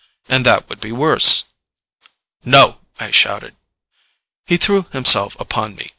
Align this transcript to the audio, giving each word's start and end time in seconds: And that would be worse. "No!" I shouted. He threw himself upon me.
And 0.27 0.43
that 0.47 0.67
would 0.67 0.81
be 0.81 0.91
worse. 0.91 1.43
"No!" 2.43 2.79
I 2.99 3.11
shouted. 3.11 3.55
He 4.47 4.57
threw 4.57 4.87
himself 4.91 5.39
upon 5.39 5.75
me. 5.75 5.89